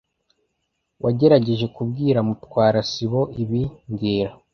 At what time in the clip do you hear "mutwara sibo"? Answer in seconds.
2.27-3.21